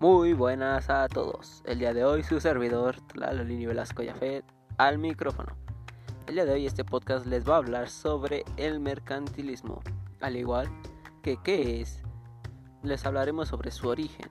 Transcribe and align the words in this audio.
Muy 0.00 0.32
buenas 0.32 0.90
a 0.90 1.08
todos. 1.08 1.60
El 1.66 1.80
día 1.80 1.92
de 1.92 2.04
hoy 2.04 2.22
su 2.22 2.38
servidor 2.38 3.00
Tlalolini 3.08 3.66
Velasco 3.66 4.04
Yafet 4.04 4.44
al 4.76 4.96
micrófono. 4.96 5.56
El 6.28 6.36
día 6.36 6.44
de 6.44 6.52
hoy 6.52 6.66
este 6.66 6.84
podcast 6.84 7.26
les 7.26 7.48
va 7.48 7.54
a 7.54 7.56
hablar 7.56 7.88
sobre 7.88 8.44
el 8.56 8.78
mercantilismo, 8.78 9.82
al 10.20 10.36
igual 10.36 10.68
que 11.20 11.36
qué 11.42 11.80
es. 11.80 12.04
Les 12.84 13.04
hablaremos 13.06 13.48
sobre 13.48 13.72
su 13.72 13.88
origen, 13.88 14.30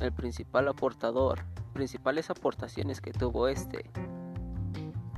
el 0.00 0.12
principal 0.12 0.66
aportador, 0.66 1.44
principales 1.74 2.28
aportaciones 2.28 3.00
que 3.00 3.12
tuvo 3.12 3.46
este, 3.46 3.88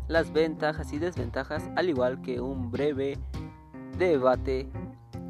las 0.08 0.30
ventajas 0.30 0.92
y 0.92 0.98
desventajas, 0.98 1.70
al 1.74 1.88
igual 1.88 2.20
que 2.20 2.42
un 2.42 2.70
breve 2.70 3.18
debate 3.96 4.68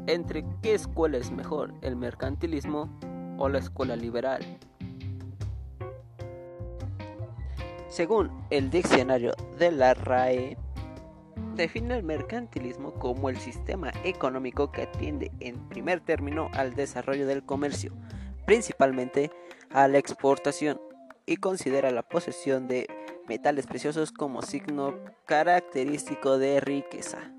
entre 0.07 0.45
qué 0.61 0.73
escuela 0.73 1.19
es 1.19 1.31
mejor, 1.31 1.73
el 1.79 1.95
mercantilismo 1.95 2.89
o 3.37 3.49
la 3.49 3.59
escuela 3.59 3.95
liberal. 3.95 4.41
Según 7.89 8.29
el 8.49 8.69
diccionario 8.69 9.33
de 9.57 9.71
la 9.71 9.93
RAE, 9.93 10.57
define 11.55 11.95
el 11.95 12.03
mercantilismo 12.03 12.93
como 12.93 13.29
el 13.29 13.37
sistema 13.37 13.91
económico 14.03 14.71
que 14.71 14.83
atiende 14.83 15.31
en 15.39 15.67
primer 15.69 16.01
término 16.01 16.49
al 16.53 16.75
desarrollo 16.75 17.25
del 17.25 17.43
comercio, 17.43 17.93
principalmente 18.45 19.31
a 19.71 19.87
la 19.87 19.97
exportación, 19.97 20.79
y 21.25 21.37
considera 21.37 21.91
la 21.91 22.03
posesión 22.03 22.67
de 22.67 22.87
metales 23.27 23.67
preciosos 23.67 24.11
como 24.11 24.41
signo 24.41 24.95
característico 25.25 26.37
de 26.37 26.61
riqueza. 26.61 27.33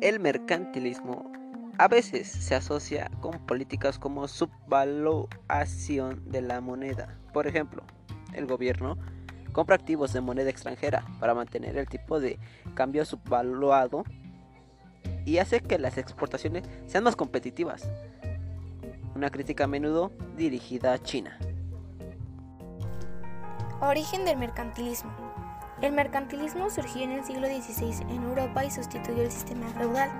El 0.00 0.20
mercantilismo 0.20 1.32
a 1.78 1.88
veces 1.88 2.28
se 2.28 2.54
asocia 2.54 3.10
con 3.20 3.38
políticas 3.46 3.98
como 3.98 4.28
subvaluación 4.28 6.22
de 6.30 6.40
la 6.40 6.60
moneda. 6.60 7.18
Por 7.32 7.46
ejemplo, 7.46 7.82
el 8.32 8.46
gobierno 8.46 8.96
compra 9.52 9.76
activos 9.76 10.12
de 10.12 10.20
moneda 10.20 10.50
extranjera 10.50 11.04
para 11.20 11.34
mantener 11.34 11.76
el 11.76 11.88
tipo 11.88 12.20
de 12.20 12.38
cambio 12.74 13.04
subvaluado 13.04 14.04
y 15.24 15.38
hace 15.38 15.60
que 15.60 15.78
las 15.78 15.98
exportaciones 15.98 16.64
sean 16.86 17.04
más 17.04 17.16
competitivas. 17.16 17.88
Una 19.14 19.30
crítica 19.30 19.64
a 19.64 19.66
menudo 19.68 20.12
dirigida 20.36 20.92
a 20.92 20.98
China. 20.98 21.38
Origen 23.80 24.24
del 24.24 24.38
mercantilismo. 24.38 25.25
El 25.82 25.92
mercantilismo 25.92 26.70
surgió 26.70 27.02
en 27.02 27.12
el 27.12 27.24
siglo 27.24 27.46
XVI 27.48 28.00
en 28.08 28.22
Europa 28.22 28.64
y 28.64 28.70
sustituyó 28.70 29.22
el 29.22 29.30
sistema 29.30 29.68
feudal, 29.68 30.10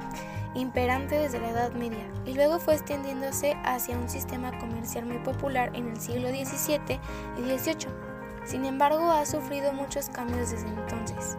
imperante 0.55 1.19
desde 1.19 1.41
la 1.41 1.49
Edad 1.49 1.73
Media, 1.73 2.05
y 2.27 2.35
luego 2.35 2.59
fue 2.59 2.75
extendiéndose 2.75 3.57
hacia 3.65 3.97
un 3.97 4.09
sistema 4.11 4.57
comercial 4.59 5.07
muy 5.07 5.19
popular 5.19 5.71
en 5.73 5.89
el 5.89 5.99
siglo 5.99 6.29
XVII 6.29 7.01
y 7.39 7.59
XVIII. 7.59 7.89
Sin 8.45 8.67
embargo, 8.67 9.11
ha 9.11 9.25
sufrido 9.25 9.73
muchos 9.73 10.11
cambios 10.11 10.51
desde 10.51 10.69
entonces. 10.69 11.39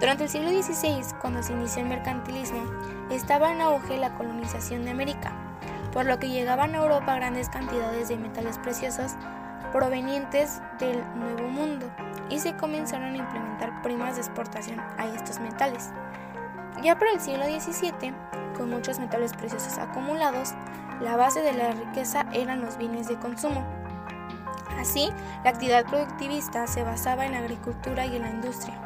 Durante 0.00 0.24
el 0.24 0.30
siglo 0.30 0.50
XVI, 0.50 1.04
cuando 1.20 1.42
se 1.42 1.52
inició 1.52 1.82
el 1.82 1.88
mercantilismo, 1.88 2.62
estaba 3.10 3.52
en 3.52 3.60
auge 3.60 3.98
la 3.98 4.14
colonización 4.14 4.84
de 4.84 4.92
América, 4.92 5.32
por 5.92 6.06
lo 6.06 6.18
que 6.18 6.30
llegaban 6.30 6.74
a 6.74 6.78
Europa 6.78 7.14
grandes 7.16 7.50
cantidades 7.50 8.08
de 8.08 8.16
metales 8.16 8.58
preciosos 8.58 9.12
provenientes 9.72 10.62
del 10.78 11.02
Nuevo 11.18 11.48
Mundo 11.48 11.86
y 12.30 12.38
se 12.38 12.56
comenzaron 12.56 13.14
a 13.14 13.18
implementar 13.18 13.82
primas 13.82 14.16
de 14.16 14.22
exportación 14.22 14.80
a 14.98 15.06
estos 15.06 15.40
metales. 15.40 15.90
Ya 16.82 16.98
para 16.98 17.12
el 17.12 17.20
siglo 17.20 17.44
XVII, 17.44 18.14
con 18.56 18.70
muchos 18.70 18.98
metales 18.98 19.32
preciosos 19.32 19.78
acumulados, 19.78 20.54
la 21.00 21.16
base 21.16 21.42
de 21.42 21.52
la 21.52 21.72
riqueza 21.72 22.26
eran 22.32 22.60
los 22.60 22.78
bienes 22.78 23.08
de 23.08 23.18
consumo. 23.18 23.64
Así, 24.78 25.10
la 25.44 25.50
actividad 25.50 25.86
productivista 25.86 26.66
se 26.66 26.82
basaba 26.82 27.26
en 27.26 27.32
la 27.32 27.38
agricultura 27.38 28.06
y 28.06 28.16
en 28.16 28.22
la 28.22 28.30
industria, 28.30 28.78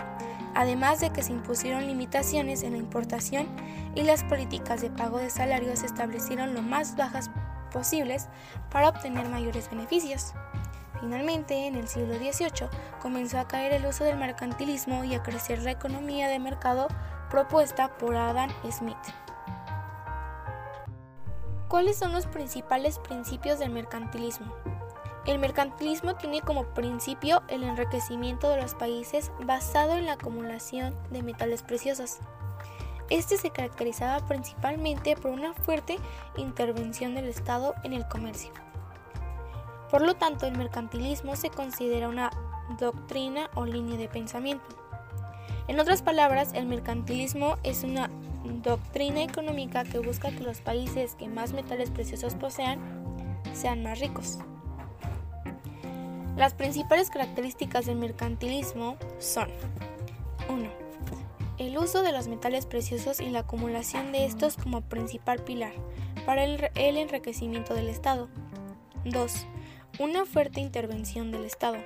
además 0.55 1.01
de 1.01 1.11
que 1.11 1.23
se 1.23 1.33
impusieron 1.33 1.87
limitaciones 1.87 2.63
en 2.63 2.73
la 2.73 2.79
importación 2.79 3.49
y 3.95 4.03
las 4.03 4.23
políticas 4.25 4.81
de 4.81 4.91
pago 4.91 5.19
de 5.19 5.31
salarios 5.31 5.81
se 5.81 5.87
establecieron 5.87 6.55
lo 6.55 6.63
más 6.63 6.97
bajas 6.97 7.31
posibles 7.73 8.29
para 8.71 8.89
obtener 8.89 9.29
mayores 9.29 9.69
beneficios. 9.71 10.35
Finalmente, 11.01 11.67
en 11.67 11.77
el 11.77 11.89
siglo 11.89 12.15
XVIII 12.15 12.69
comenzó 13.01 13.39
a 13.39 13.49
caer 13.49 13.73
el 13.73 13.87
uso 13.87 14.05
del 14.05 14.19
mercantilismo 14.19 15.03
y 15.05 15.15
a 15.15 15.23
crecer 15.23 15.63
la 15.63 15.71
economía 15.71 16.29
de 16.29 16.39
mercado 16.39 16.89
propuesta 17.31 17.97
por 17.97 18.15
Adam 18.17 18.51
Smith. 18.71 18.97
¿Cuáles 21.69 21.97
son 21.97 22.13
los 22.13 22.27
principales 22.27 22.99
principios 22.99 23.59
del 23.59 23.71
mercantilismo? 23.71 24.53
El 25.27 25.39
mercantilismo 25.39 26.17
tiene 26.17 26.41
como 26.41 26.65
principio 26.75 27.43
el 27.49 27.63
enriquecimiento 27.63 28.49
de 28.51 28.61
los 28.61 28.75
países 28.75 29.31
basado 29.45 29.93
en 29.93 30.07
la 30.07 30.15
acumulación 30.15 30.95
de 31.11 31.23
metales 31.23 31.63
preciosos. 31.63 32.19
Este 33.11 33.37
se 33.37 33.51
caracterizaba 33.51 34.27
principalmente 34.27 35.17
por 35.17 35.31
una 35.31 35.53
fuerte 35.53 35.99
intervención 36.37 37.15
del 37.15 37.29
Estado 37.29 37.75
en 37.85 37.93
el 37.93 38.07
comercio. 38.09 38.51
Por 39.91 40.03
lo 40.03 40.15
tanto, 40.15 40.47
el 40.47 40.57
mercantilismo 40.57 41.37
se 41.37 41.51
considera 41.51 42.09
una 42.09 42.31
doctrina 42.79 43.51
o 43.55 43.65
línea 43.65 43.97
de 43.99 44.09
pensamiento. 44.09 44.65
En 45.69 45.81
otras 45.81 46.03
palabras, 46.03 46.53
el 46.55 46.67
mercantilismo 46.67 47.57
es 47.63 47.85
una 47.85 48.11
doctrina 48.63 49.23
económica 49.23 49.85
que 49.85 49.99
busca 49.99 50.31
que 50.31 50.43
los 50.43 50.61
países 50.61 51.15
que 51.15 51.29
más 51.29 51.53
metales 51.53 51.91
preciosos 51.91 52.35
posean 52.35 52.79
sean 53.53 53.83
más 53.83 54.01
ricos. 54.01 54.39
Las 56.37 56.55
principales 56.55 57.11
características 57.11 57.87
del 57.87 57.97
mercantilismo 57.97 58.97
son 59.19 59.49
1. 60.49 60.71
El 61.59 61.77
uso 61.77 62.03
de 62.03 62.13
los 62.13 62.29
metales 62.29 62.65
preciosos 62.65 63.21
y 63.21 63.29
la 63.29 63.41
acumulación 63.41 64.13
de 64.13 64.25
estos 64.25 64.57
como 64.57 64.81
principal 64.81 65.41
pilar 65.41 65.73
para 66.25 66.45
el, 66.45 66.71
enriquecimiento 66.75 67.75
del 67.75 67.89
Estado. 67.89 68.29
2 69.05 69.47
una 70.01 70.25
fuerte 70.25 70.61
intervención 70.61 71.31
del 71.31 71.45
Estado 71.45 71.77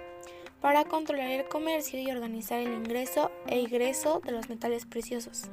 para 0.60 0.84
controlar 0.84 1.32
el 1.32 1.48
comercio 1.48 1.98
y 1.98 2.12
organizar 2.12 2.60
el 2.60 2.72
ingreso 2.72 3.32
e 3.48 3.58
ingreso 3.58 4.20
de 4.24 4.30
los 4.30 4.48
metales 4.48 4.86
preciosos. 4.86 5.50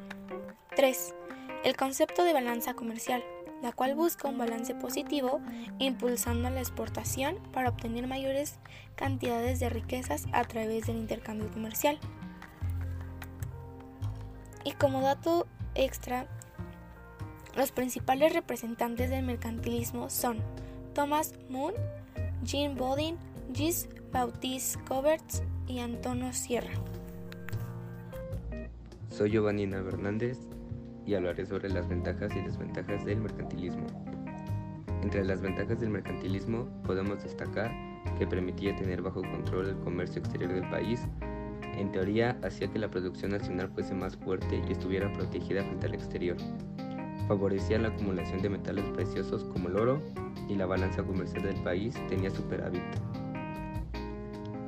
3. 0.75 1.15
El 1.63 1.75
concepto 1.75 2.23
de 2.23 2.33
balanza 2.33 2.75
comercial, 2.75 3.23
la 3.63 3.71
cual 3.71 3.95
busca 3.95 4.27
un 4.27 4.37
balance 4.37 4.75
positivo 4.75 5.41
impulsando 5.79 6.51
la 6.51 6.59
exportación 6.59 7.39
para 7.51 7.69
obtener 7.69 8.05
mayores 8.05 8.59
cantidades 8.95 9.59
de 9.59 9.69
riquezas 9.69 10.27
a 10.31 10.43
través 10.43 10.85
del 10.85 10.97
intercambio 10.97 11.49
comercial. 11.49 11.97
Y 14.63 14.73
como 14.73 15.01
dato 15.01 15.47
extra, 15.73 16.27
los 17.55 17.71
principales 17.71 18.33
representantes 18.33 19.09
del 19.09 19.25
mercantilismo 19.25 20.11
son 20.11 20.43
Thomas 20.93 21.33
Moon, 21.49 21.73
Jean 22.43 22.75
Bodin, 22.75 23.17
Gis 23.53 23.87
Baptiste 24.11 24.79
Coberts 24.85 25.43
y 25.67 25.79
Antonio 25.79 26.33
Sierra. 26.33 26.71
Soy 29.09 29.29
Giovannina 29.29 29.77
Hernández 29.77 30.39
y 31.05 31.13
hablaré 31.13 31.45
sobre 31.45 31.69
las 31.69 31.87
ventajas 31.87 32.35
y 32.35 32.41
desventajas 32.41 33.05
del 33.05 33.21
mercantilismo. 33.21 33.85
Entre 35.03 35.23
las 35.23 35.41
ventajas 35.41 35.79
del 35.79 35.91
mercantilismo 35.91 36.67
podemos 36.83 37.21
destacar 37.21 37.71
que 38.17 38.25
permitía 38.25 38.75
tener 38.75 39.03
bajo 39.03 39.21
control 39.21 39.69
el 39.69 39.79
comercio 39.79 40.19
exterior 40.19 40.51
del 40.51 40.67
país. 40.69 41.07
En 41.77 41.91
teoría, 41.91 42.39
hacía 42.43 42.67
que 42.71 42.79
la 42.79 42.89
producción 42.89 43.31
nacional 43.31 43.69
fuese 43.69 43.93
más 43.93 44.17
fuerte 44.17 44.63
y 44.67 44.71
estuviera 44.71 45.13
protegida 45.13 45.63
frente 45.63 45.85
al 45.85 45.93
exterior. 45.93 46.37
Favorecía 47.31 47.79
la 47.79 47.87
acumulación 47.87 48.41
de 48.41 48.49
metales 48.49 48.83
preciosos 48.89 49.45
como 49.45 49.69
el 49.69 49.77
oro, 49.77 50.01
y 50.49 50.55
la 50.55 50.65
balanza 50.65 51.01
comercial 51.01 51.43
del 51.43 51.55
país 51.63 51.95
tenía 52.09 52.29
superávit. 52.29 52.81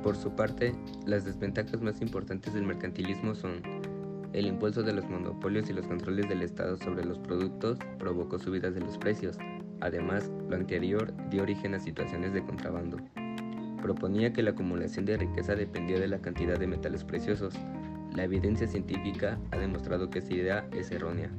Por 0.02 0.16
su 0.16 0.34
parte, 0.34 0.72
las 1.04 1.26
desventajas 1.26 1.82
más 1.82 2.00
importantes 2.00 2.54
del 2.54 2.62
mercantilismo 2.62 3.34
son 3.34 3.60
el 4.32 4.46
impulso 4.46 4.82
de 4.82 4.94
los 4.94 5.04
monopolios 5.10 5.68
y 5.68 5.74
los 5.74 5.86
controles 5.86 6.26
del 6.26 6.40
Estado 6.40 6.78
sobre 6.78 7.04
los 7.04 7.18
productos 7.18 7.78
provocó 7.98 8.38
subidas 8.38 8.72
de 8.74 8.80
los 8.80 8.96
precios. 8.96 9.36
Además, 9.82 10.32
lo 10.48 10.56
anterior 10.56 11.12
dio 11.28 11.42
origen 11.42 11.74
a 11.74 11.78
situaciones 11.78 12.32
de 12.32 12.46
contrabando. 12.46 12.96
Proponía 13.82 14.32
que 14.32 14.42
la 14.42 14.52
acumulación 14.52 15.04
de 15.04 15.18
riqueza 15.18 15.54
dependía 15.54 16.00
de 16.00 16.08
la 16.08 16.22
cantidad 16.22 16.58
de 16.58 16.66
metales 16.66 17.04
preciosos. 17.04 17.52
La 18.14 18.24
evidencia 18.24 18.66
científica 18.66 19.38
ha 19.50 19.58
demostrado 19.58 20.08
que 20.08 20.20
esta 20.20 20.32
idea 20.32 20.66
es 20.72 20.90
errónea. 20.90 21.30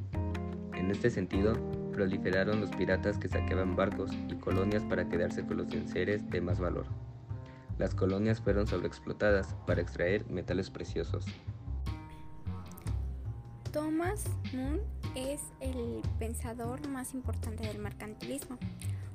En 0.76 0.90
este 0.90 1.10
sentido, 1.10 1.54
proliferaron 1.92 2.60
los 2.60 2.70
piratas 2.70 3.18
que 3.18 3.28
saqueaban 3.28 3.74
barcos 3.74 4.10
y 4.28 4.34
colonias 4.36 4.84
para 4.84 5.08
quedarse 5.08 5.44
con 5.46 5.56
los 5.56 5.72
enseres 5.72 6.28
de 6.30 6.40
más 6.40 6.60
valor. 6.60 6.86
Las 7.78 7.94
colonias 7.94 8.40
fueron 8.40 8.66
sobreexplotadas 8.66 9.54
para 9.66 9.80
extraer 9.80 10.28
metales 10.30 10.70
preciosos. 10.70 11.26
Thomas 13.72 14.24
Moon 14.54 14.80
es 15.14 15.42
el 15.60 16.02
pensador 16.18 16.86
más 16.88 17.12
importante 17.14 17.66
del 17.66 17.78
mercantilismo, 17.78 18.58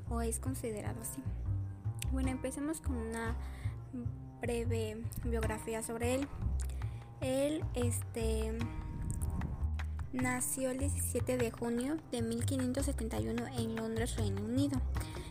o 0.09 0.21
es 0.21 0.39
considerado 0.39 1.01
así. 1.01 1.21
Bueno, 2.11 2.29
empecemos 2.29 2.81
con 2.81 2.97
una 2.97 3.35
breve 4.41 4.97
biografía 5.23 5.81
sobre 5.81 6.15
él. 6.15 6.27
Él 7.21 7.63
este, 7.75 8.53
nació 10.13 10.71
el 10.71 10.79
17 10.79 11.37
de 11.37 11.51
junio 11.51 11.97
de 12.11 12.21
1571 12.21 13.47
en 13.57 13.75
Londres, 13.75 14.15
Reino 14.17 14.41
Unido, 14.41 14.79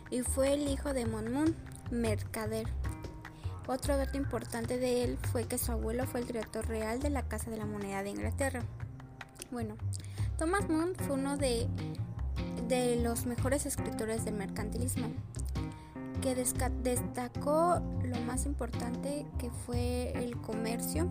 y 0.09 0.21
fue 0.21 0.53
el 0.53 0.67
hijo 0.67 0.93
de 0.93 1.05
Monmouth, 1.05 1.55
mercader. 1.91 2.67
Otro 3.67 3.95
dato 3.95 4.17
importante 4.17 4.77
de 4.77 5.03
él 5.03 5.17
fue 5.31 5.45
que 5.45 5.57
su 5.57 5.71
abuelo 5.71 6.05
fue 6.07 6.21
el 6.21 6.27
director 6.27 6.67
real 6.67 6.99
de 6.99 7.09
la 7.09 7.23
Casa 7.23 7.51
de 7.51 7.57
la 7.57 7.65
Moneda 7.65 8.03
de 8.03 8.09
Inglaterra. 8.09 8.63
Bueno, 9.51 9.75
Thomas 10.37 10.67
Moon 10.69 10.93
fue 10.95 11.15
uno 11.15 11.37
de, 11.37 11.67
de 12.67 12.95
los 12.97 13.25
mejores 13.25 13.65
escritores 13.65 14.25
del 14.25 14.33
mercantilismo, 14.33 15.07
que 16.21 16.35
destacó 16.35 17.81
lo 18.03 18.19
más 18.21 18.45
importante 18.45 19.25
que 19.37 19.49
fue 19.65 20.11
el 20.15 20.37
comercio, 20.37 21.09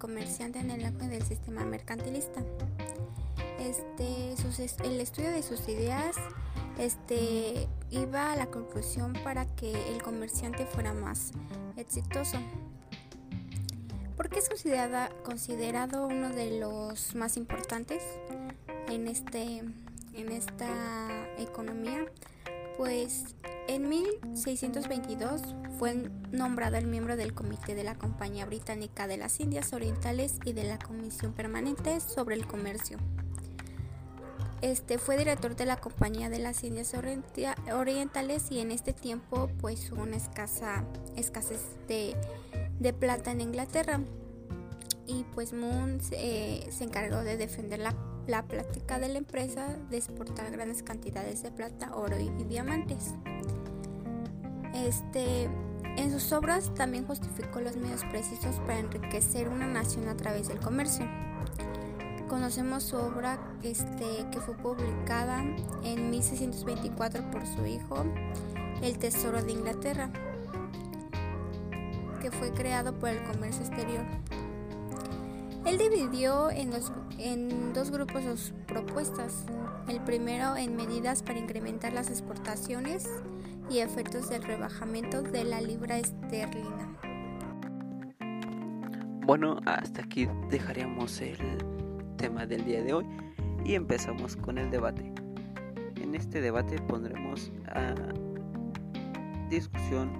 comerciante 0.00 0.58
en 0.58 0.72
el 0.72 0.84
auge 0.84 1.06
del 1.06 1.22
sistema 1.22 1.64
mercantilista. 1.64 2.42
Este, 3.60 4.34
el 4.82 5.00
estudio 5.00 5.30
de 5.30 5.42
sus 5.42 5.68
ideas 5.68 6.16
este, 6.78 7.68
iba 7.90 8.32
a 8.32 8.36
la 8.36 8.46
conclusión 8.46 9.12
para 9.22 9.44
que 9.54 9.70
el 9.92 10.02
comerciante 10.02 10.64
fuera 10.64 10.94
más 10.94 11.32
exitoso. 11.76 12.38
¿Por 14.16 14.30
qué 14.30 14.38
es 14.38 14.48
considerado 15.22 16.06
uno 16.06 16.30
de 16.30 16.58
los 16.58 17.14
más 17.14 17.36
importantes 17.36 18.02
en, 18.88 19.06
este, 19.06 19.58
en 20.14 20.32
esta 20.32 21.28
economía? 21.38 22.06
Pues 22.76 23.34
en 23.70 23.88
1622 23.88 25.42
fue 25.78 26.10
nombrado 26.32 26.76
el 26.76 26.88
miembro 26.88 27.16
del 27.16 27.34
comité 27.34 27.76
de 27.76 27.84
la 27.84 27.94
Compañía 27.94 28.44
Británica 28.44 29.06
de 29.06 29.16
las 29.16 29.38
Indias 29.38 29.72
Orientales 29.72 30.34
y 30.44 30.52
de 30.54 30.64
la 30.64 30.76
Comisión 30.76 31.32
Permanente 31.32 32.00
sobre 32.00 32.34
el 32.34 32.48
Comercio. 32.48 32.98
Este 34.60 34.98
fue 34.98 35.16
director 35.16 35.54
de 35.54 35.66
la 35.66 35.76
Compañía 35.76 36.28
de 36.28 36.40
las 36.40 36.64
Indias 36.64 36.94
Orientales 37.72 38.50
y 38.50 38.58
en 38.58 38.72
este 38.72 38.92
tiempo 38.92 39.48
pues 39.60 39.92
hubo 39.92 40.02
una 40.02 40.16
escasa 40.16 40.84
escasez 41.16 41.60
de, 41.86 42.16
plata 42.92 43.30
en 43.30 43.40
Inglaterra 43.40 44.00
y 45.06 45.24
pues 45.32 45.52
Moon 45.52 46.00
eh, 46.10 46.66
se 46.70 46.84
encargó 46.84 47.22
de 47.22 47.36
defender 47.36 47.78
la, 47.78 47.94
la 48.26 48.42
plática 48.42 48.98
de 48.98 49.08
la 49.08 49.18
empresa 49.18 49.76
de 49.90 49.96
exportar 49.96 50.50
grandes 50.50 50.82
cantidades 50.82 51.44
de 51.44 51.52
plata, 51.52 51.94
oro 51.94 52.18
y 52.18 52.30
diamantes. 52.44 53.14
Este, 54.74 55.48
en 55.96 56.10
sus 56.10 56.32
obras 56.32 56.72
también 56.74 57.06
justificó 57.06 57.60
los 57.60 57.76
medios 57.76 58.04
precisos 58.04 58.56
para 58.60 58.78
enriquecer 58.78 59.48
una 59.48 59.66
nación 59.66 60.08
a 60.08 60.16
través 60.16 60.48
del 60.48 60.58
comercio. 60.60 61.06
Conocemos 62.28 62.84
su 62.84 62.96
obra 62.96 63.40
este, 63.62 64.26
que 64.30 64.40
fue 64.40 64.54
publicada 64.54 65.42
en 65.82 66.10
1624 66.10 67.30
por 67.32 67.44
su 67.46 67.66
hijo, 67.66 68.04
El 68.82 68.98
Tesoro 68.98 69.42
de 69.42 69.52
Inglaterra, 69.52 70.10
que 72.22 72.30
fue 72.30 72.52
creado 72.52 72.96
por 72.98 73.08
el 73.08 73.22
comercio 73.24 73.64
exterior. 73.64 74.04
Él 75.64 75.76
dividió 75.76 76.50
en 76.50 76.70
dos, 76.70 76.92
en 77.18 77.72
dos 77.72 77.90
grupos 77.90 78.22
sus 78.24 78.52
propuestas. 78.66 79.44
El 79.88 80.00
primero 80.00 80.56
en 80.56 80.76
medidas 80.76 81.22
para 81.22 81.38
incrementar 81.38 81.92
las 81.92 82.08
exportaciones 82.08 83.08
y 83.70 83.78
efectos 83.78 84.28
del 84.28 84.42
rebajamiento 84.42 85.22
de 85.22 85.44
la 85.44 85.60
libra 85.60 85.98
esterlina. 85.98 86.98
Bueno, 89.24 89.60
hasta 89.64 90.02
aquí 90.02 90.28
dejaríamos 90.48 91.20
el 91.20 91.38
tema 92.16 92.46
del 92.46 92.64
día 92.64 92.82
de 92.82 92.94
hoy 92.94 93.06
y 93.64 93.74
empezamos 93.74 94.34
con 94.34 94.58
el 94.58 94.70
debate. 94.70 95.12
En 96.00 96.16
este 96.16 96.40
debate 96.40 96.80
pondremos 96.82 97.52
a 97.68 97.94
discusión 99.48 100.10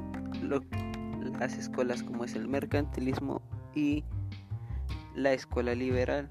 las 1.40 1.58
escuelas 1.58 2.04
como 2.04 2.24
es 2.24 2.36
el 2.36 2.46
mercantilismo 2.46 3.42
y 3.74 4.04
la 5.16 5.32
escuela 5.32 5.74
liberal. 5.74 6.28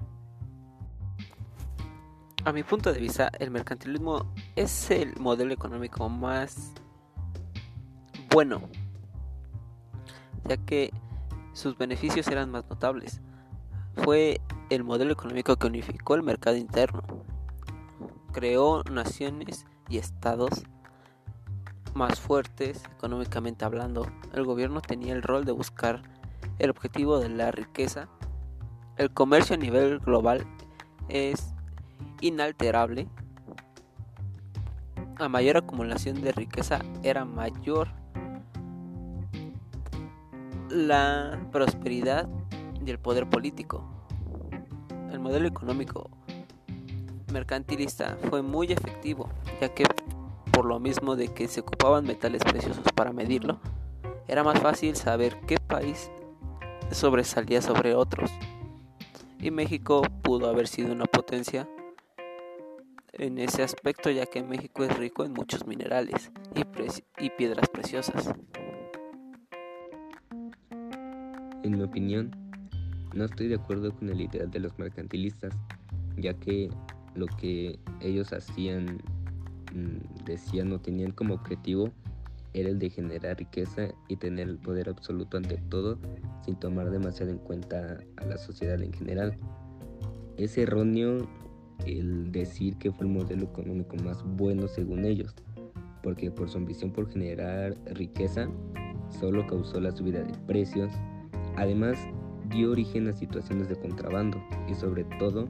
A 2.46 2.52
mi 2.52 2.62
punto 2.62 2.90
de 2.94 3.00
vista, 3.00 3.30
el 3.38 3.50
mercantilismo 3.50 4.32
es 4.56 4.90
el 4.90 5.14
modelo 5.16 5.52
económico 5.52 6.08
más 6.08 6.72
bueno, 8.32 8.62
ya 10.48 10.56
que 10.56 10.92
sus 11.52 11.76
beneficios 11.76 12.28
eran 12.28 12.50
más 12.50 12.64
notables. 12.70 13.20
Fue 14.04 14.40
el 14.70 14.84
modelo 14.84 15.12
económico 15.12 15.56
que 15.56 15.66
unificó 15.66 16.14
el 16.14 16.22
mercado 16.22 16.56
interno, 16.56 17.02
creó 18.32 18.84
naciones 18.84 19.66
y 19.88 19.98
estados 19.98 20.62
más 21.94 22.20
fuertes 22.20 22.84
económicamente 22.96 23.64
hablando. 23.64 24.06
El 24.32 24.44
gobierno 24.44 24.80
tenía 24.80 25.12
el 25.12 25.22
rol 25.22 25.44
de 25.44 25.52
buscar 25.52 26.02
el 26.60 26.70
objetivo 26.70 27.18
de 27.18 27.28
la 27.28 27.50
riqueza. 27.50 28.08
El 28.96 29.12
comercio 29.12 29.56
a 29.56 29.58
nivel 29.58 29.98
global 29.98 30.46
es 31.08 31.52
inalterable. 32.20 33.08
A 35.18 35.28
mayor 35.28 35.56
acumulación 35.56 36.22
de 36.22 36.32
riqueza 36.32 36.80
era 37.02 37.24
mayor 37.24 37.99
la 40.70 41.38
prosperidad 41.52 42.28
y 42.84 42.90
el 42.90 42.98
poder 42.98 43.28
político 43.28 44.00
el 45.12 45.18
modelo 45.18 45.48
económico 45.48 46.10
mercantilista 47.32 48.16
fue 48.28 48.42
muy 48.42 48.72
efectivo, 48.72 49.28
ya 49.60 49.68
que 49.68 49.84
por 50.52 50.64
lo 50.64 50.80
mismo 50.80 51.16
de 51.16 51.28
que 51.28 51.48
se 51.48 51.60
ocupaban 51.60 52.04
metales 52.04 52.42
preciosos 52.42 52.84
para 52.94 53.12
medirlo, 53.12 53.60
era 54.28 54.44
más 54.44 54.60
fácil 54.60 54.96
saber 54.96 55.38
qué 55.46 55.58
país 55.58 56.10
sobresalía 56.90 57.62
sobre 57.62 57.94
otros. 57.94 58.30
Y 59.38 59.50
México 59.50 60.02
pudo 60.22 60.48
haber 60.48 60.68
sido 60.68 60.92
una 60.92 61.06
potencia 61.06 61.68
en 63.12 63.38
ese 63.38 63.62
aspecto, 63.62 64.10
ya 64.10 64.26
que 64.26 64.42
México 64.42 64.84
es 64.84 64.96
rico 64.96 65.24
en 65.24 65.32
muchos 65.32 65.66
minerales 65.66 66.30
y, 66.54 67.30
piedras 67.30 67.68
preciosas. 67.68 68.34
En 71.70 71.78
mi 71.78 71.84
opinión, 71.84 72.32
no 73.14 73.26
estoy 73.26 73.46
de 73.46 73.54
acuerdo 73.54 73.94
con 73.94 74.08
el 74.08 74.20
ideal 74.20 74.50
de 74.50 74.58
los 74.58 74.76
mercantilistas, 74.76 75.54
ya 76.16 76.34
que 76.34 76.68
lo 77.14 77.28
que 77.28 77.78
ellos 78.00 78.32
hacían, 78.32 79.00
mm, 79.72 80.24
decían 80.24 80.72
o 80.72 80.80
tenían 80.80 81.12
como 81.12 81.34
objetivo 81.34 81.92
era 82.54 82.70
el 82.70 82.80
de 82.80 82.90
generar 82.90 83.38
riqueza 83.38 83.86
y 84.08 84.16
tener 84.16 84.48
el 84.48 84.58
poder 84.58 84.88
absoluto 84.88 85.36
ante 85.36 85.58
todo 85.68 85.96
sin 86.44 86.56
tomar 86.56 86.90
demasiado 86.90 87.30
en 87.30 87.38
cuenta 87.38 88.00
a 88.16 88.26
la 88.26 88.36
sociedad 88.36 88.82
en 88.82 88.92
general. 88.92 89.36
Es 90.38 90.58
erróneo 90.58 91.28
el 91.86 92.32
decir 92.32 92.78
que 92.78 92.90
fue 92.90 93.06
el 93.06 93.12
modelo 93.12 93.44
económico 93.44 93.94
más 93.98 94.24
bueno 94.24 94.66
según 94.66 95.04
ellos, 95.04 95.36
porque 96.02 96.32
por 96.32 96.48
su 96.50 96.58
ambición 96.58 96.90
por 96.90 97.08
generar 97.08 97.76
riqueza 97.94 98.48
solo 99.20 99.46
causó 99.46 99.80
la 99.80 99.92
subida 99.92 100.24
de 100.24 100.36
precios. 100.48 100.90
Además, 101.56 101.98
dio 102.48 102.72
origen 102.72 103.08
a 103.08 103.12
situaciones 103.12 103.68
de 103.68 103.76
contrabando 103.76 104.42
y 104.68 104.74
sobre 104.74 105.04
todo 105.18 105.48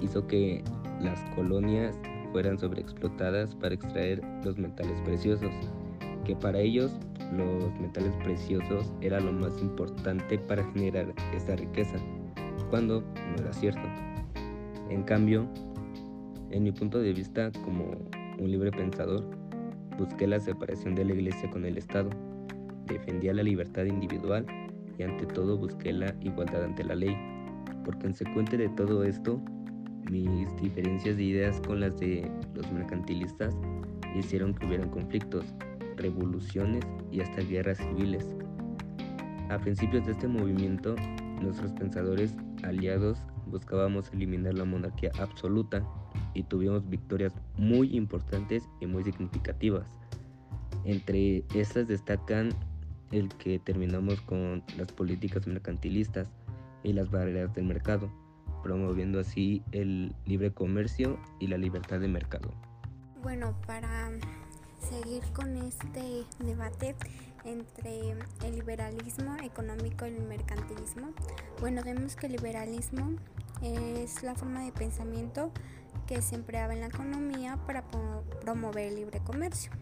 hizo 0.00 0.26
que 0.26 0.62
las 1.00 1.20
colonias 1.34 1.98
fueran 2.32 2.58
sobreexplotadas 2.58 3.54
para 3.54 3.74
extraer 3.74 4.22
los 4.44 4.58
metales 4.58 5.00
preciosos, 5.02 5.50
que 6.24 6.36
para 6.36 6.58
ellos 6.58 6.92
los 7.32 7.72
metales 7.80 8.14
preciosos 8.16 8.92
era 9.00 9.20
lo 9.20 9.32
más 9.32 9.60
importante 9.60 10.38
para 10.38 10.64
generar 10.72 11.12
esta 11.34 11.56
riqueza, 11.56 11.96
cuando 12.70 13.00
no 13.00 13.42
era 13.42 13.52
cierto. 13.52 13.82
En 14.90 15.02
cambio, 15.02 15.48
en 16.50 16.62
mi 16.62 16.72
punto 16.72 17.00
de 17.00 17.12
vista 17.12 17.50
como 17.64 17.90
un 18.38 18.50
libre 18.50 18.70
pensador, 18.70 19.24
busqué 19.98 20.26
la 20.26 20.38
separación 20.38 20.94
de 20.94 21.04
la 21.04 21.14
iglesia 21.14 21.50
con 21.50 21.64
el 21.64 21.78
Estado, 21.78 22.10
defendía 22.86 23.32
la 23.32 23.42
libertad 23.42 23.84
individual 23.84 24.46
y 24.98 25.02
ante 25.02 25.26
todo 25.26 25.56
busqué 25.56 25.92
la 25.92 26.14
igualdad 26.20 26.64
ante 26.64 26.84
la 26.84 26.94
ley. 26.94 27.16
Por 27.84 27.98
consecuente 27.98 28.56
de 28.56 28.68
todo 28.70 29.04
esto, 29.04 29.40
mis 30.10 30.54
diferencias 30.56 31.16
de 31.16 31.22
ideas 31.22 31.60
con 31.66 31.80
las 31.80 31.96
de 31.98 32.30
los 32.54 32.70
mercantilistas 32.72 33.54
hicieron 34.14 34.54
que 34.54 34.66
hubieran 34.66 34.90
conflictos, 34.90 35.44
revoluciones 35.96 36.84
y 37.10 37.20
hasta 37.20 37.42
guerras 37.42 37.78
civiles. 37.78 38.26
A 39.50 39.58
principios 39.58 40.06
de 40.06 40.12
este 40.12 40.28
movimiento, 40.28 40.96
nuestros 41.40 41.72
pensadores 41.72 42.34
aliados 42.62 43.18
buscábamos 43.46 44.12
eliminar 44.12 44.54
la 44.54 44.64
monarquía 44.64 45.10
absoluta 45.20 45.82
y 46.34 46.42
tuvimos 46.42 46.88
victorias 46.88 47.32
muy 47.56 47.96
importantes 47.96 48.68
y 48.80 48.86
muy 48.86 49.04
significativas. 49.04 49.86
Entre 50.84 51.44
estas 51.54 51.88
destacan 51.88 52.50
el 53.10 53.28
que 53.36 53.58
terminamos 53.58 54.20
con 54.22 54.62
las 54.76 54.92
políticas 54.92 55.46
mercantilistas 55.46 56.28
y 56.82 56.92
las 56.92 57.10
barreras 57.10 57.54
del 57.54 57.64
mercado, 57.64 58.10
promoviendo 58.62 59.20
así 59.20 59.62
el 59.72 60.14
libre 60.24 60.52
comercio 60.52 61.18
y 61.38 61.46
la 61.46 61.58
libertad 61.58 62.00
de 62.00 62.08
mercado. 62.08 62.50
Bueno, 63.22 63.56
para 63.66 64.10
seguir 64.80 65.22
con 65.32 65.56
este 65.56 66.24
debate 66.38 66.94
entre 67.44 68.10
el 68.44 68.54
liberalismo 68.54 69.36
económico 69.42 70.06
y 70.06 70.10
el 70.10 70.24
mercantilismo, 70.24 71.12
bueno, 71.60 71.82
vemos 71.84 72.16
que 72.16 72.26
el 72.26 72.32
liberalismo 72.32 73.16
es 73.62 74.22
la 74.22 74.34
forma 74.34 74.62
de 74.62 74.72
pensamiento 74.72 75.50
que 76.06 76.22
se 76.22 76.34
empleaba 76.34 76.74
en 76.74 76.80
la 76.80 76.86
economía 76.86 77.56
para 77.66 77.84
promover 78.40 78.88
el 78.88 78.96
libre 78.96 79.20
comercio 79.20 79.72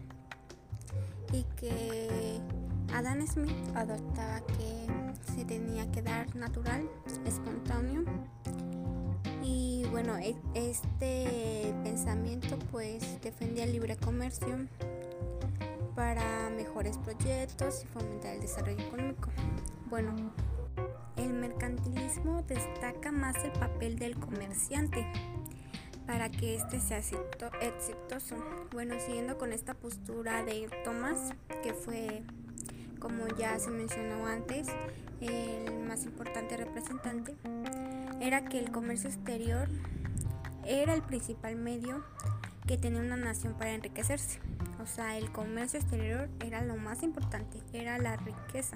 y 1.31 1.43
que 1.55 2.39
Adam 2.93 3.25
Smith 3.27 3.55
adoptaba 3.75 4.41
que 4.41 4.87
se 5.33 5.45
tenía 5.45 5.91
que 5.91 6.01
dar 6.01 6.35
natural, 6.35 6.89
espontáneo 7.25 8.03
y 9.43 9.85
bueno, 9.91 10.17
e, 10.17 10.35
este 10.53 11.73
pensamiento 11.83 12.57
pues 12.71 13.21
defendía 13.21 13.65
el 13.65 13.73
libre 13.73 13.95
comercio 13.97 14.67
para 15.95 16.49
mejores 16.49 16.97
proyectos 16.97 17.83
y 17.83 17.87
fomentar 17.87 18.35
el 18.35 18.41
desarrollo 18.41 18.79
económico. 18.79 19.29
Bueno, 19.89 20.13
el 21.15 21.33
mercantilismo 21.33 22.43
destaca 22.43 23.11
más 23.11 23.35
el 23.43 23.51
papel 23.53 23.97
del 23.97 24.17
comerciante 24.17 25.05
para 26.05 26.29
que 26.29 26.55
éste 26.55 26.79
sea 26.79 26.99
exitoso. 26.99 28.35
Bueno, 28.71 28.95
siguiendo 28.99 29.37
con 29.37 29.53
esta 29.53 29.73
postura 29.73 30.43
de 30.43 30.69
Thomas, 30.83 31.33
que 31.63 31.73
fue, 31.73 32.23
como 33.05 33.27
ya 33.37 33.59
se 33.59 33.69
mencionó 33.69 34.25
antes, 34.25 34.65
el 35.21 35.85
más 35.87 36.05
importante 36.05 36.57
representante, 36.57 37.35
era 38.19 38.45
que 38.45 38.57
el 38.57 38.71
comercio 38.71 39.11
exterior 39.11 39.69
era 40.65 40.95
el 40.95 41.03
principal 41.03 41.55
medio 41.55 42.03
que 42.65 42.79
tenía 42.79 43.01
una 43.01 43.15
nación 43.15 43.53
para 43.53 43.73
enriquecerse. 43.73 44.39
O 44.81 44.87
sea, 44.87 45.19
el 45.19 45.31
comercio 45.31 45.79
exterior 45.79 46.29
era 46.43 46.63
lo 46.63 46.77
más 46.77 47.03
importante, 47.03 47.59
era 47.73 47.99
la 47.99 48.15
riqueza. 48.15 48.75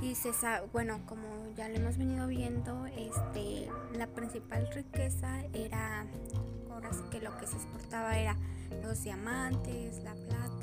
Y 0.00 0.14
se 0.14 0.32
sabe, 0.32 0.66
bueno, 0.72 1.00
como 1.04 1.52
ya 1.58 1.68
lo 1.68 1.74
hemos 1.74 1.98
venido 1.98 2.26
viendo, 2.28 2.86
este, 2.86 3.68
la 3.94 4.06
principal 4.06 4.70
riqueza 4.72 5.42
era, 5.52 6.06
ahora 6.70 6.94
sí 6.94 7.02
que 7.10 7.20
lo 7.20 7.36
que 7.36 7.46
se 7.46 7.56
exportaba 7.56 8.16
era 8.16 8.38
los 8.82 9.02
diamantes, 9.02 10.02
la 10.02 10.14
plata. 10.14 10.53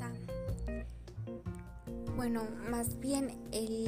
Bueno, 2.16 2.42
más 2.70 2.98
bien 3.00 3.30
el, 3.52 3.86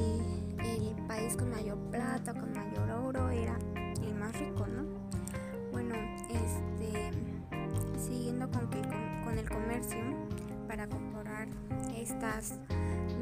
el 0.59 0.95
país 1.07 1.35
con 1.37 1.51
mayor 1.51 1.77
plata, 1.91 2.33
con 2.33 2.51
mayor 2.53 2.89
oro 2.89 3.29
era 3.29 3.57
el 4.01 4.15
más 4.15 4.37
rico, 4.37 4.65
¿no? 4.67 4.83
Bueno, 5.71 5.95
este, 6.29 7.11
siguiendo 7.99 8.49
con, 8.49 8.67
con 9.23 9.37
el 9.37 9.49
comercio, 9.49 9.99
para 10.67 10.87
comparar 10.87 11.47
estas 11.95 12.55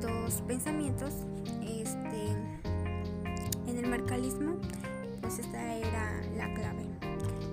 dos 0.01 0.41
pensamientos, 0.48 1.13
este, 1.62 2.27
en 3.67 3.77
el 3.77 3.88
mercalismo, 3.88 4.55
pues 5.22 5.39
esta 5.39 5.75
era 5.75 6.22
la 6.36 6.53
clave, 6.53 6.88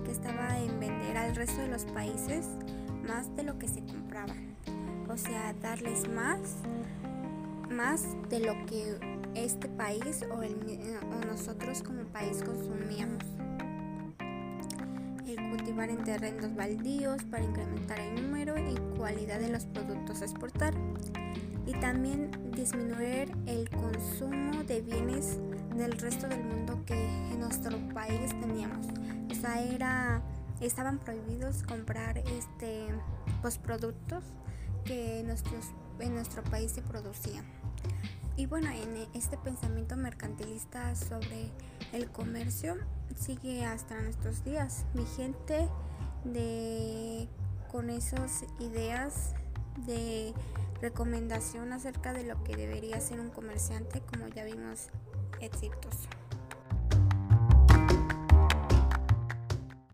que 0.05 0.13
estaba 0.13 0.59
en 0.59 0.79
vender 0.81 1.17
al 1.17 1.35
resto 1.35 1.61
de 1.61 1.69
los 1.69 1.85
países 1.87 2.47
más 3.07 3.35
de 3.37 3.43
lo 3.43 3.59
que 3.59 3.69
se 3.69 3.81
compraba, 3.85 4.35
o 5.09 5.17
sea, 5.17 5.53
darles 5.61 6.09
más, 6.09 6.39
más 7.71 8.05
de 8.29 8.41
lo 8.41 8.55
que 8.67 8.99
este 9.35 9.69
país 9.69 10.25
o, 10.31 10.35
o 10.37 11.25
nosotros 11.27 11.83
como 11.83 12.03
país 12.05 12.43
consumíamos. 12.45 13.23
El 15.27 15.37
cultivar 15.51 15.89
en 15.89 16.03
terrenos 16.03 16.55
baldíos 16.57 17.23
para 17.25 17.45
incrementar 17.45 18.01
el 18.01 18.23
número 18.23 18.59
y 18.59 18.75
cualidad 18.99 19.39
de 19.39 19.49
los 19.49 19.65
productos 19.67 20.23
a 20.23 20.25
exportar 20.25 20.75
y 21.67 21.73
también 21.75 22.31
disminuir 22.53 23.31
el 23.47 23.71
consumo 23.71 24.65
de 24.65 24.81
bienes 24.81 25.39
del 25.77 25.93
resto 25.93 26.27
del 26.27 26.43
mundo 26.45 26.83
que 26.85 26.95
en 26.95 27.41
nuestro 27.41 27.79
país 27.95 28.31
teníamos. 28.41 28.87
O 29.31 29.35
sea, 29.35 29.63
era, 29.63 30.23
estaban 30.61 30.99
prohibidos 30.99 31.63
comprar 31.63 32.19
este, 32.19 32.87
pues, 33.41 33.59
productos 33.59 34.25
que 34.85 35.23
nuestros, 35.25 35.67
en 35.99 36.15
nuestro 36.15 36.43
país 36.45 36.73
se 36.73 36.83
producían. 36.83 37.45
Y 38.37 38.47
bueno, 38.47 38.71
en 38.71 39.07
este 39.15 39.37
pensamiento 39.37 39.97
mercantilista 39.97 40.95
sobre 40.95 41.51
el 41.93 42.11
comercio 42.11 42.77
sigue 43.17 43.65
hasta 43.65 44.01
nuestros 44.01 44.45
días, 44.45 44.87
vigente 44.95 45.69
de 46.25 47.29
con 47.71 47.91
esas 47.91 48.45
ideas 48.59 49.35
de 49.87 50.35
recomendación 50.81 51.73
acerca 51.73 52.13
de 52.13 52.25
lo 52.25 52.43
que 52.43 52.57
debería 52.57 53.01
ser 53.01 53.21
un 53.21 53.31
comerciante, 53.31 54.01
como 54.01 54.27
ya 54.29 54.45
vimos, 54.45 54.89
exitoso. 55.41 56.20